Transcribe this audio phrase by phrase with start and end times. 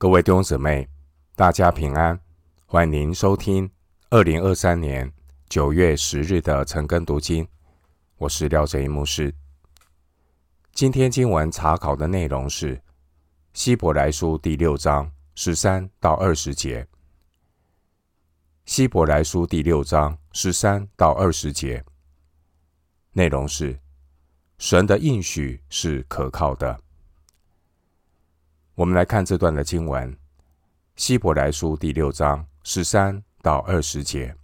[0.00, 0.88] 各位弟兄姊妹，
[1.36, 2.18] 大家平安，
[2.64, 3.70] 欢迎收听
[4.08, 5.12] 二零二三年
[5.46, 7.46] 九月十日的晨更读经。
[8.16, 9.30] 我是廖哲一牧师。
[10.72, 12.80] 今天经文查考的内容是
[13.52, 16.88] 希伯来书第六章十三到二十节。
[18.64, 21.84] 希伯来书第六章十三到二十节
[23.12, 23.78] 内容是
[24.56, 26.80] 神的应许是可靠的。
[28.80, 30.10] 我们来看这段的经文，
[30.96, 34.34] 《希伯来书》第六章十三到二十节。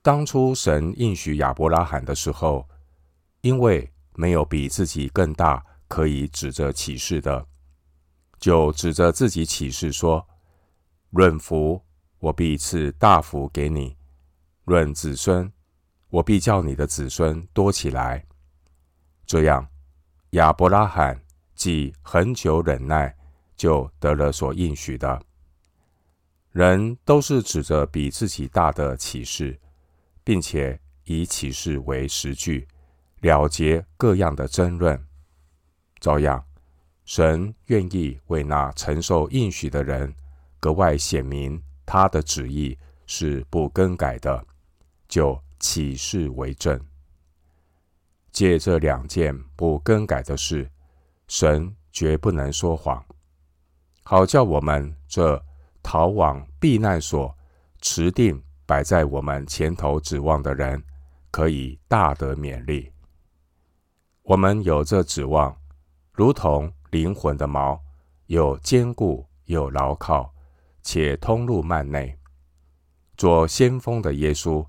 [0.00, 2.68] 当初神应许亚伯拉罕的时候，
[3.40, 7.44] 因为没有比自己更大可以指着起誓的，
[8.38, 10.24] 就指着自己起誓说
[11.10, 11.84] ：“论福，
[12.20, 13.96] 我必赐大福给你；
[14.66, 15.52] 论子孙，
[16.10, 18.24] 我必叫你的子孙多起来。”
[19.26, 19.66] 这样，
[20.30, 21.20] 亚伯拉罕。
[21.60, 23.14] 既恒久忍耐，
[23.54, 25.20] 就得了所应许的。
[26.52, 29.60] 人都是指着比自己大的启示，
[30.24, 32.66] 并且以启示为实据，
[33.20, 34.98] 了结各样的争论。
[36.00, 36.42] 照样，
[37.04, 40.14] 神愿意为那承受应许的人，
[40.60, 44.46] 格外显明他的旨意是不更改的，
[45.06, 46.80] 就启示为证。
[48.32, 50.66] 借这两件不更改的事。
[51.30, 53.06] 神绝不能说谎，
[54.02, 55.40] 好叫我们这
[55.80, 57.32] 逃往避难所、
[57.80, 60.82] 持定摆在我们前头指望的人，
[61.30, 62.90] 可以大得勉励。
[64.24, 65.56] 我们有这指望，
[66.12, 67.78] 如同灵魂的锚，
[68.26, 70.34] 有坚固有牢靠，
[70.82, 72.18] 且通入幔内。
[73.16, 74.66] 做先锋的耶稣，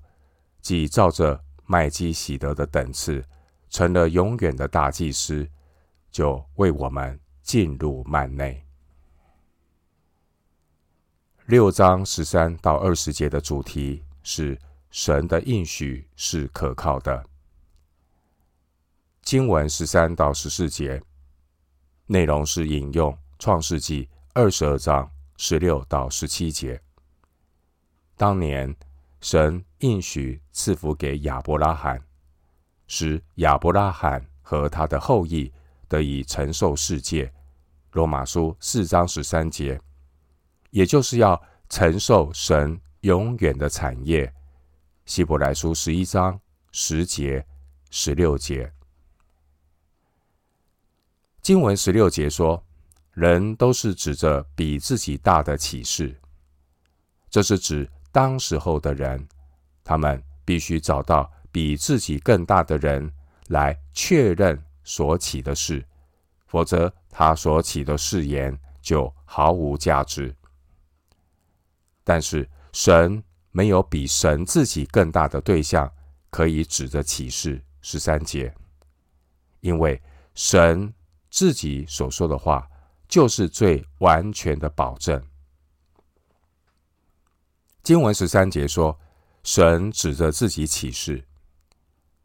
[0.60, 3.24] 既照着麦基洗德的等次，
[3.68, 5.44] 成了永远的大祭司。
[6.12, 8.62] 就为我们进入幔内。
[11.46, 14.56] 六章十三到二十节的主题是
[14.90, 17.24] 神的应许是可靠的。
[19.22, 21.02] 经文十三到十四节
[22.06, 26.80] 内容是引用创世纪二十二章十六到十七节。
[28.16, 28.74] 当年
[29.20, 32.00] 神应许赐福给亚伯拉罕，
[32.86, 35.50] 使亚伯拉罕和他的后裔。
[35.92, 37.30] 得以承受世界，
[37.90, 39.78] 罗马书四章十三节，
[40.70, 41.38] 也就是要
[41.68, 44.32] 承受神永远的产业。
[45.04, 47.44] 希伯来书十一章十节、
[47.90, 48.72] 十六节，
[51.42, 52.64] 经文十六节说，
[53.12, 56.18] 人都是指着比自己大的启示，
[57.28, 59.28] 这是指当时候的人，
[59.84, 63.12] 他们必须找到比自己更大的人
[63.48, 64.58] 来确认。
[64.84, 65.86] 所起的事，
[66.46, 70.34] 否则他所起的誓言就毫无价值。
[72.04, 75.92] 但是神没有比神自己更大的对象
[76.30, 77.62] 可以指着起誓。
[77.84, 78.54] 十三节，
[79.58, 80.00] 因为
[80.36, 80.94] 神
[81.32, 82.70] 自己所说的话
[83.08, 85.20] 就是最完全的保证。
[87.82, 88.96] 经文十三节说，
[89.42, 91.26] 神指着自己起誓，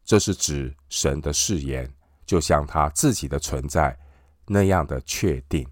[0.04, 1.92] 这是指神的誓言。
[2.28, 3.98] 就像他自己的存在
[4.46, 5.66] 那样的确定。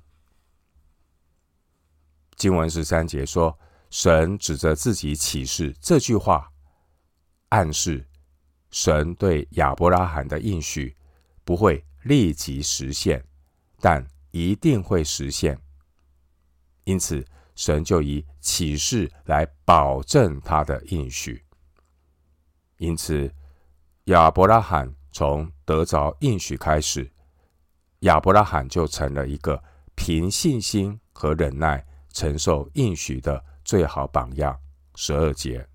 [2.34, 3.58] 经文十三节说
[3.90, 6.50] ：“神指着自己起誓。”这句话
[7.50, 8.08] 暗示
[8.70, 10.96] 神对亚伯拉罕的应许
[11.44, 13.22] 不会立即实现，
[13.78, 15.60] 但一定会实现。
[16.84, 17.22] 因此，
[17.54, 21.44] 神就以起誓来保证他的应许。
[22.78, 23.30] 因此，
[24.04, 24.90] 亚伯拉罕。
[25.16, 27.10] 从得着应许开始，
[28.00, 29.58] 亚伯拉罕就成了一个
[29.94, 31.82] 凭信心和忍耐
[32.12, 34.54] 承受应许的最好榜样。
[34.94, 35.66] 十二节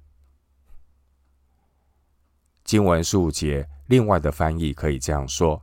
[2.63, 5.59] 经文十五节，另外的翻译可以这样说：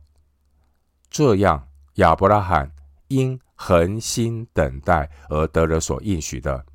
[1.09, 2.69] 这样，亚伯拉罕
[3.07, 6.65] 因恒心等待而得了所应许的。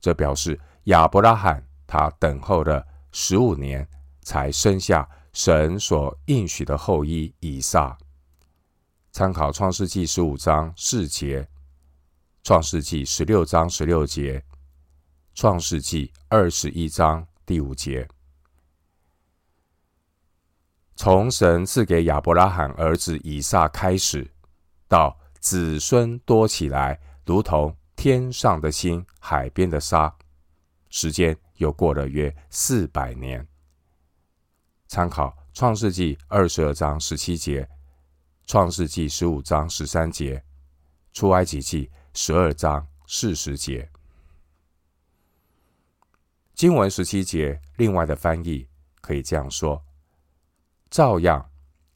[0.00, 3.88] 这表示亚伯拉罕他等候了十五年，
[4.20, 5.08] 才生下。
[5.32, 7.96] 神所应许的后裔以撒，
[9.12, 11.48] 参考创世记十五章四节，
[12.42, 14.44] 创世记十六章十六节，
[15.34, 18.06] 创世记二十一章第五节。
[20.96, 24.30] 从神赐给亚伯拉罕儿子以撒开始，
[24.86, 30.14] 到子孙多起来，如同天上的星、海边的沙，
[30.90, 33.48] 时间又过了约四百年。
[34.92, 37.66] 参考创世纪二十二章十七节，
[38.44, 40.44] 创世纪十五章十三节，
[41.14, 43.90] 出埃及记十二章四十节。
[46.52, 48.68] 经文十七节，另外的翻译
[49.00, 49.82] 可以这样说：
[50.90, 51.50] 照样，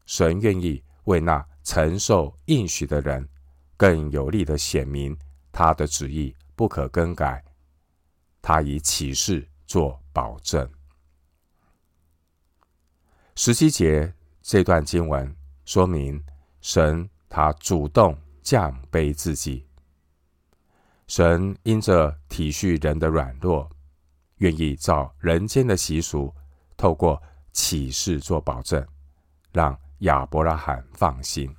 [0.06, 3.28] 神愿意为那承受应许的人，
[3.76, 5.14] 更有力的显明
[5.52, 7.44] 他的旨意不可更改。
[8.40, 10.66] 他以启示做保证。
[13.38, 14.10] 十七节
[14.40, 15.36] 这段经文
[15.66, 16.24] 说明，
[16.62, 19.66] 神他主动降卑自己，
[21.06, 23.70] 神因着体恤人的软弱，
[24.38, 26.34] 愿意照人间的习俗，
[26.78, 27.22] 透过
[27.52, 28.84] 启示做保证，
[29.52, 31.54] 让亚伯拉罕放心。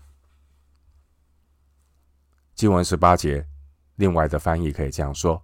[2.56, 3.48] 经文十八节，
[3.98, 5.40] 另外的翻译可以这样说。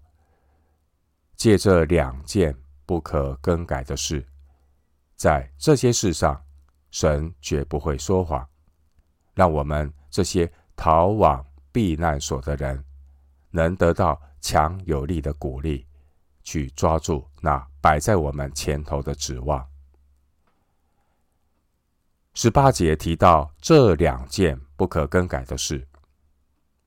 [1.36, 2.58] 借这两件
[2.88, 4.26] 不可更改的事，
[5.24, 6.44] 在这些事上，
[6.92, 8.46] 神绝不会说谎，
[9.34, 11.42] 让我们这些逃往
[11.72, 12.84] 避难所的人，
[13.50, 15.88] 能得到强有力的鼓励，
[16.44, 19.66] 去抓住那摆在我们前头的指望。
[22.34, 25.88] 十八节提到这两件不可更改的事，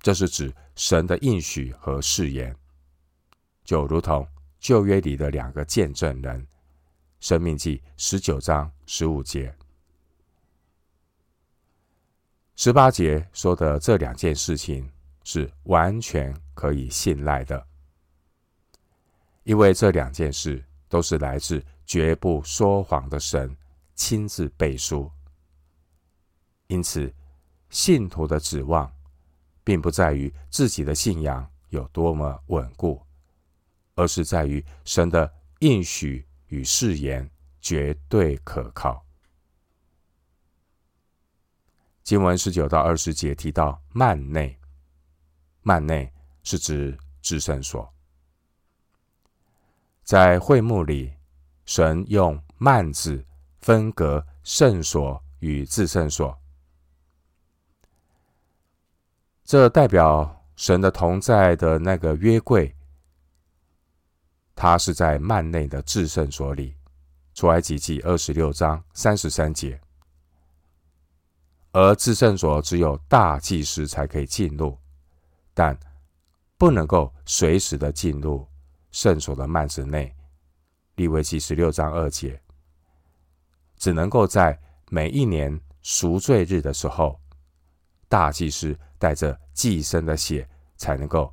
[0.00, 2.54] 这是指神的应许和誓言，
[3.64, 4.28] 就如同。
[4.58, 6.42] 旧约里的两个见证人，
[7.26, 9.52] 《生命记》十九章十五节、
[12.54, 14.88] 十八节说的这两件事情
[15.24, 17.66] 是完全可以信赖的，
[19.42, 23.56] 因为这两件事都是来自绝不说谎的神
[23.96, 25.10] 亲自背书。
[26.68, 27.12] 因此，
[27.70, 28.88] 信徒的指望
[29.64, 33.02] 并不在于自己的信仰有多么稳固。
[33.96, 37.28] 而是在于神的应许与誓言
[37.60, 39.04] 绝对可靠。
[42.02, 44.56] 经文十九到二十节提到幔内，
[45.64, 46.12] 幔内
[46.44, 47.92] 是指至圣所。
[50.04, 51.12] 在会幕里，
[51.64, 53.26] 神用幔子
[53.58, 56.38] 分隔圣所与至圣所，
[59.44, 62.75] 这代表神的同在的那个约柜。
[64.56, 66.74] 他是在幔内的至圣所里，
[67.34, 69.78] 出埃及记二十六章三十三节。
[71.72, 74.78] 而至圣所只有大祭司才可以进入，
[75.52, 75.78] 但
[76.56, 78.48] 不能够随时的进入
[78.90, 80.10] 圣所的幔子内。
[80.94, 82.40] 利未记十六章二节，
[83.76, 84.58] 只能够在
[84.88, 87.20] 每一年赎罪日的时候，
[88.08, 90.48] 大祭司带着祭牲的血
[90.78, 91.30] 才能够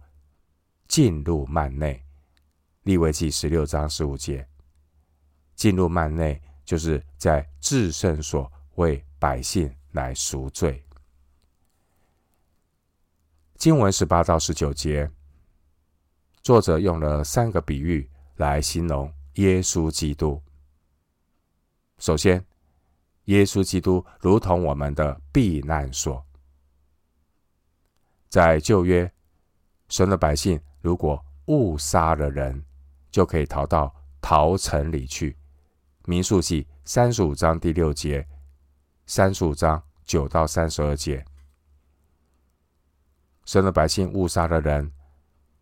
[0.89, 2.03] 进入幔内。
[2.83, 4.45] 利未记十六章十五节，
[5.55, 10.83] 进入幔内，就是在至圣所为百姓来赎罪。
[13.55, 15.09] 经文十八到十九节，
[16.41, 20.41] 作者用了三个比喻来形容耶稣基督。
[21.99, 22.45] 首先，
[23.25, 26.25] 耶稣基督如同我们的避难所，
[28.27, 29.09] 在旧约，
[29.87, 32.61] 神的百姓如果误杀了人，
[33.13, 35.37] 就可以逃到逃城里去。
[36.05, 38.27] 民数记三十五章第六节，
[39.05, 41.23] 三十五章九到三十二节，
[43.45, 44.91] 神的百姓误杀的人，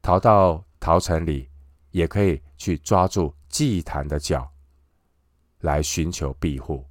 [0.01, 1.49] 逃到逃城里，
[1.91, 4.49] 也可以去抓住祭坛的角，
[5.59, 6.85] 来寻求庇护。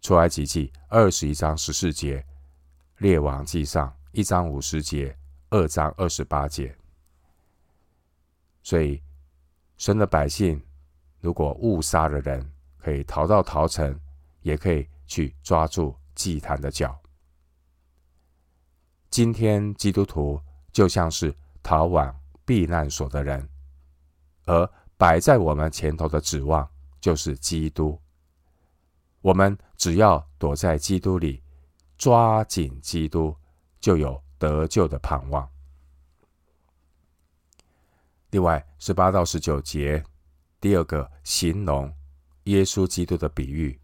[0.00, 2.24] 出埃及记二十一章十四节，
[2.96, 5.14] 列王记上一章五十节，
[5.50, 6.74] 二章二十八节，
[8.62, 9.02] 所以。
[9.80, 10.60] 神的百姓，
[11.20, 12.46] 如果误杀了人，
[12.76, 13.98] 可以逃到逃城，
[14.42, 16.94] 也可以去抓住祭坛的角。
[19.08, 20.38] 今天基督徒
[20.70, 23.48] 就像是逃往避难所的人，
[24.44, 26.68] 而摆在我们前头的指望
[27.00, 27.98] 就是基督。
[29.22, 31.42] 我们只要躲在基督里，
[31.96, 33.34] 抓紧基督，
[33.80, 35.48] 就有得救的盼望。
[38.30, 40.04] 另外，十八到十九节，
[40.60, 41.92] 第二个形容
[42.44, 43.80] 耶稣基督的比喻，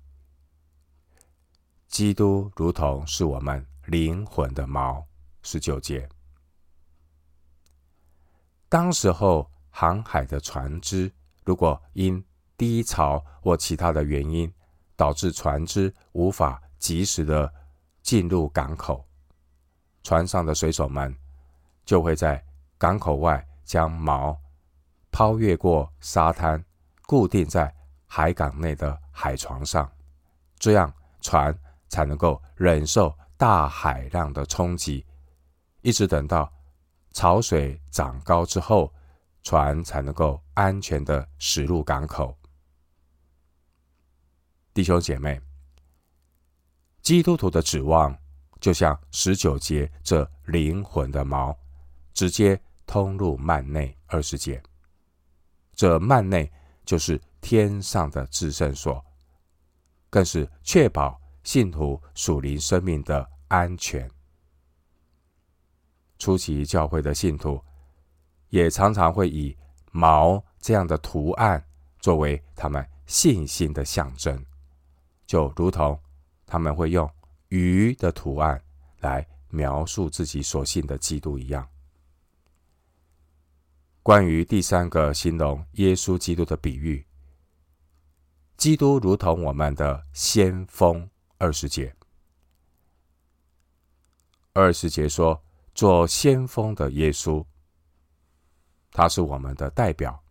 [1.89, 5.03] 基督如同是我们灵魂的锚。
[5.43, 6.09] 十九节，
[8.69, 11.13] 当时候航海的船只，
[11.45, 12.25] 如果因
[12.57, 14.53] 低潮或其他的原因，
[14.97, 17.53] 导致船只无法及时的
[18.03, 19.07] 进入港口，
[20.03, 21.17] 船上的水手们
[21.85, 22.45] 就会在
[22.79, 23.47] 港口外。
[23.67, 24.35] 将锚
[25.11, 26.65] 抛越过沙滩，
[27.07, 27.75] 固定在
[28.07, 29.91] 海港内的海床上，
[30.59, 31.55] 这样船
[31.89, 35.05] 才能够忍受大海浪的冲击，
[35.83, 36.51] 一直等到
[37.13, 38.93] 潮水涨高之后，
[39.43, 42.39] 船才能够安全的驶入港口。
[44.73, 45.41] 弟兄姐妹，
[47.03, 48.17] 基督徒的指望
[48.61, 51.57] 就像十九节这灵魂的锚，
[52.13, 54.63] 直接通入幔内二十节。
[55.75, 56.51] 这幔内
[56.85, 59.05] 就是天上的至圣所，
[60.09, 64.11] 更是确保信徒属灵生命的安全。
[66.19, 67.63] 初期教会的信徒
[68.49, 69.55] 也常常会以
[69.93, 71.63] 毛这样的图案
[71.99, 74.43] 作为他们信心的象征，
[75.27, 76.01] 就如同
[76.47, 77.09] 他们会用
[77.49, 78.59] 鱼的图案
[79.01, 81.69] 来描述自己所信的基督一样。
[84.07, 87.05] 关于第三个形容耶稣基督的比喻，
[88.57, 91.93] 基督如同我们的先锋，二十节，
[94.53, 95.43] 二十节说。
[95.75, 97.45] 做先锋的耶稣，
[98.93, 100.23] 他是我们的代表。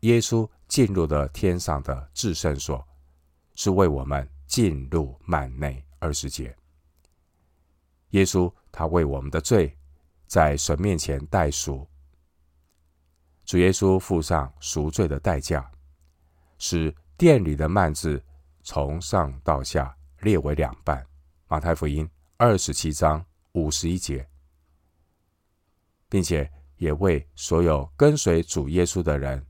[0.00, 2.86] 耶稣进入了天上的至圣所，
[3.56, 5.84] 是为我们进入幔内。
[5.98, 6.56] 二十节，
[8.10, 9.76] 耶稣他为我们的罪
[10.28, 11.84] 在神面前代赎，
[13.48, 15.66] 主耶稣付上赎罪的代价，
[16.58, 18.22] 使殿里的幔子
[18.62, 21.02] 从上到下裂为两半。
[21.46, 24.28] 马太福音二十七章五十一节。
[26.10, 29.42] 并且也为所有跟随主耶稣的人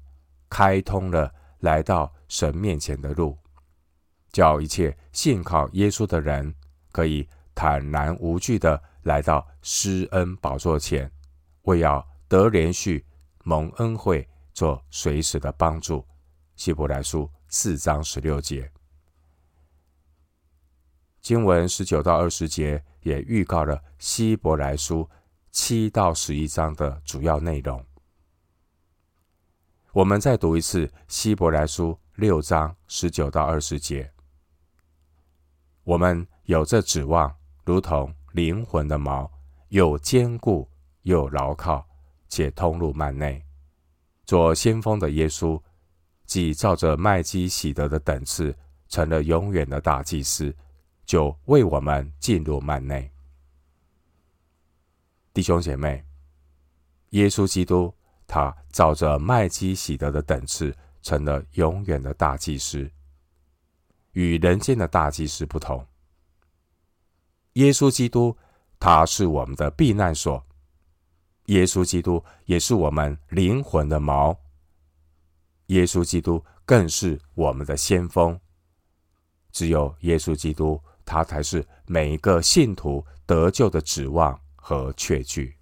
[0.49, 3.37] 开通了来到神面前的路，
[4.31, 6.55] 叫一切信靠耶稣的人
[6.93, 11.11] 可以坦然无惧的来到施恩宝座前，
[11.62, 13.02] 为要得怜恤、
[13.49, 16.07] 蒙恩惠、做随时的帮助。
[16.55, 18.71] 希伯来书四章十六节，
[21.23, 25.09] 经文十九到二十节也预告了希伯来书。
[25.50, 27.83] 七到十一章的主要内容，
[29.93, 34.12] 我们再读一次《希伯来书》六章十九到二十节。
[35.85, 39.28] 我们有这指望，如同灵魂的锚，
[39.71, 40.69] 又坚固
[41.02, 41.88] 又牢靠，
[42.28, 43.42] 且通入幔内。
[44.25, 45.61] 做先锋的耶稣，
[46.26, 48.54] 既照着麦基洗德的等次，
[48.88, 50.54] 成了永远的大祭司，
[51.06, 53.11] 就为我们进入幔内。
[55.32, 56.04] 弟兄姐妹，
[57.11, 57.94] 耶稣基督
[58.26, 62.90] 他照着麦基洗德的等次，成了永远的大祭司。
[64.12, 65.87] 与人间的大祭司不同，
[67.52, 68.37] 耶稣基督
[68.80, 70.44] 他是我们的避难所，
[71.49, 74.38] 耶稣基督也是我们灵魂的锚，
[75.67, 78.40] 耶稣基督更是我们的先锋。
[79.52, 84.40] 只有耶稣基督，他才是每一个信徒得救的指望。
[84.61, 85.57] 和确据，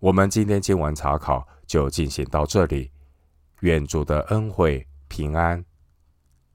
[0.00, 2.90] 我们今天经文查考就进行到这里。
[3.60, 5.64] 愿主的恩惠平安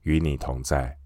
[0.02, 0.98] 与你同在。